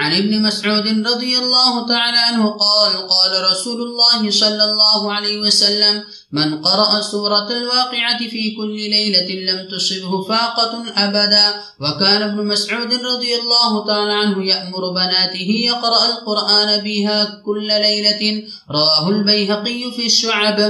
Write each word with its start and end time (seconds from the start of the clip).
عن 0.00 0.12
ابن 0.14 0.42
مسعود 0.42 0.86
رضي 1.06 1.38
الله 1.38 1.86
تعالى 1.88 2.18
عنه 2.18 2.44
قال 2.50 2.92
قال 3.14 3.32
رسول 3.50 3.80
الله 3.82 4.30
صلى 4.30 4.64
الله 4.64 5.12
عليه 5.12 5.38
وسلم 5.38 6.04
من 6.32 6.48
قرأ 6.62 7.00
سورة 7.00 7.48
الواقعة 7.50 8.18
في 8.18 8.50
كل 8.58 8.76
ليلة 8.76 9.28
لم 9.52 9.68
تصبه 9.68 10.22
فاقة 10.22 10.72
أبدا. 10.96 11.46
وكان 11.80 12.22
ابن 12.22 12.46
مسعود 12.46 12.92
رضي 12.94 13.32
الله 13.34 13.86
تعالى 13.86 14.12
عنه 14.12 14.44
يأمر 14.44 14.90
بناته 14.90 15.50
يقرأ 15.72 16.02
القرآن 16.06 16.70
بها 16.84 17.42
كل 17.46 17.68
ليلة. 17.68 18.22
رواه 18.70 19.08
البيهقي 19.08 19.80
في 19.96 20.06
الشعب. 20.06 20.60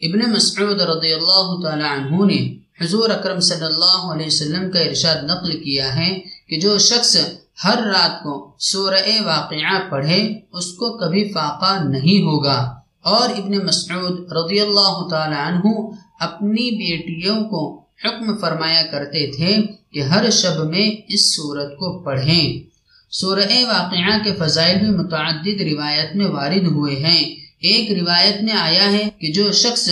ابن 0.00 0.30
مسعود 0.30 0.80
رضی 0.80 1.12
اللہ 1.12 1.62
تعالی 1.62 1.84
عنہ 1.84 2.24
نے 2.24 2.40
حضور 2.80 3.10
اکرم 3.10 3.40
صلی 3.40 3.64
اللہ 3.64 4.00
علیہ 4.12 4.26
وسلم 4.26 4.70
کا 4.70 4.78
ارشاد 4.78 5.16
نقل 5.24 5.64
کیا 5.64 5.96
ہے 5.96 6.20
کہ 6.48 6.60
جو 6.60 6.78
شخص 6.78 7.16
ہر 7.64 7.82
رات 7.82 8.22
کو 8.22 8.52
سورہ 8.58 9.22
واقعہ 9.24 9.90
پڑھے، 9.90 10.40
اس 10.52 10.72
کو 10.72 10.98
کبھی 10.98 11.32
فاقہ 11.32 11.84
نہیں 11.84 12.22
ہوگا۔ 12.22 12.74
اور 13.02 13.28
ابن 13.28 13.66
مسعود 13.66 14.32
رضی 14.32 14.60
اللہ 14.60 15.08
تعالی 15.10 15.36
عنہ 15.38 15.90
اپنی 16.20 16.70
بیٹیوں 16.70 17.44
کو 17.44 17.82
حکم 18.04 18.36
فرمایا 18.36 18.82
کرتے 18.82 19.36
تھے 19.36 19.56
کہ 19.92 20.00
ہر 20.00 20.30
شب 20.30 20.70
میں 20.70 20.90
اس 21.08 21.36
صورت 21.36 21.70
کو 21.70 22.02
پڑھیں۔ 22.02 22.62
سورہ 23.10 23.64
واقعہ 23.64 24.24
کے 24.24 24.32
فضائل 24.38 24.78
بھی 24.78 24.90
متعدد 24.90 25.60
روایت 25.60 26.16
میں 26.16 26.26
وارد 26.26 26.66
ہوئے 26.66 26.96
ہیں۔ 26.96 27.24
ایک 27.60 28.02
روایت 28.02 28.42
میں 28.42 28.52
آیا 28.52 28.92
ہے 28.92 29.08
کہ 29.18 29.32
جو 29.32 29.52
شخص 29.52 29.90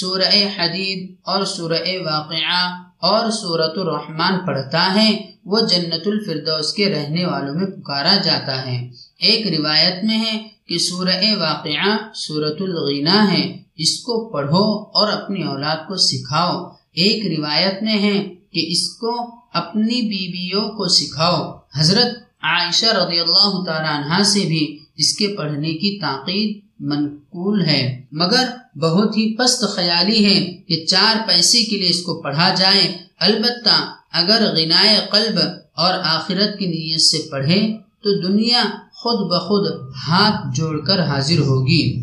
سورہ 0.00 0.34
حدید 0.56 1.14
اور 1.22 1.44
سورہ 1.44 1.88
واقعہ 2.04 2.82
اور 2.98 3.30
سورت 3.30 3.72
الرحمن 3.76 4.46
پڑھتا 4.46 4.94
ہے۔ 4.94 5.30
وہ 5.44 5.60
جنت 5.60 6.06
الفردوس 6.06 6.72
کے 6.72 6.94
رہنے 6.94 7.24
والوں 7.24 7.54
میں 7.54 7.66
پکارا 7.66 8.16
جاتا 8.24 8.66
ہے۔ 8.66 8.88
ایک 9.18 9.60
روایت 9.60 10.04
میں 10.04 10.18
ہے 10.18 10.48
کہ 10.68 10.78
سورہ 10.78 11.24
واقعہ 11.36 12.14
سورت 12.14 12.56
الغنا 12.60 13.32
ہے۔ 13.32 13.58
اس 13.76 14.00
کو 14.00 14.28
پڑھو 14.32 14.82
اور 14.82 15.12
اپنی 15.12 15.42
اولاد 15.42 15.76
کو 15.88 15.96
سکھاؤ۔ 15.96 16.64
ایک 16.92 17.38
روایت 17.38 17.82
میں 17.82 17.98
ہے 17.98 18.34
کہ 18.52 18.64
اس 18.68 18.88
کو 18.88 19.40
اپنی 19.52 20.02
بیویوں 20.02 20.68
کو 20.68 20.88
سکھاؤ۔ 20.88 21.52
حضرت 21.80 22.16
عائشہ 22.42 22.86
رضی 22.86 23.20
اللہ 23.20 23.64
تعالی 23.66 23.88
عنہ 23.88 24.22
سے 24.22 24.40
بھی 24.40 24.78
اس 24.96 25.16
کے 25.16 25.28
پڑھنے 25.28 25.72
کی 25.72 25.98
تاقید 26.00 26.63
منقول 26.84 27.64
ہے۔ 27.64 28.00
مگر 28.12 28.78
بہت 28.78 29.16
ہی 29.16 29.36
پست 29.36 29.64
خیالی 29.74 30.24
ہے 30.24 30.44
کہ 30.68 30.86
چار 30.86 31.28
پیسے 31.28 31.64
کے 31.64 31.78
لیے 31.78 31.90
اس 31.90 32.02
کو 32.02 32.22
پڑھا 32.22 32.54
جائے۔ 32.54 32.98
البتہ 33.20 33.92
اگر 34.12 34.52
غنائے 34.56 35.00
قلب 35.10 35.38
اور 35.74 35.94
آخرت 36.04 36.58
کی 36.58 36.66
نیت 36.66 37.00
سے 37.00 37.18
پڑھے 37.30 37.76
تو 38.02 38.28
دنیا 38.28 38.64
خود 38.92 39.30
بخود 39.30 39.94
ہاتھ 40.08 40.56
جوڑ 40.56 40.80
کر 40.80 41.02
حاضر 41.02 41.38
ہوگی۔ 41.38 42.02